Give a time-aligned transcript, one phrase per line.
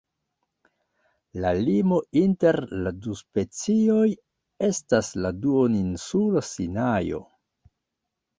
[1.43, 2.57] La limo inter
[2.87, 4.07] la du specioj
[4.69, 7.23] estas la duoninsulo Sinajo.